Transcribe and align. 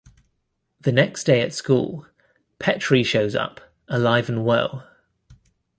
The 0.79 0.91
next 0.91 1.25
day 1.25 1.41
at 1.41 1.53
school, 1.53 2.07
Petrie 2.57 3.03
shows 3.03 3.35
up, 3.35 3.61
alive 3.87 4.29
and 4.29 4.43
well. 4.43 4.89